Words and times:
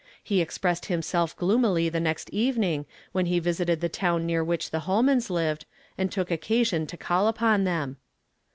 He 0.23 0.41
expressed 0.41 0.87
himself 0.87 1.35
gloomily 1.37 1.87
the 1.87 1.99
next 1.99 2.31
evening 2.31 2.87
when 3.11 3.27
he 3.27 3.37
visited 3.37 3.81
the 3.81 3.87
town 3.89 4.25
near 4.25 4.43
which 4.43 4.71
the 4.71 4.79
Holmans 4.89 5.29
lived, 5.29 5.65
and 5.95 6.11
took 6.11 6.31
occasion 6.31 6.87
to 6.87 6.97
call 6.97 7.27
upon 7.27 7.65
them. 7.65 7.97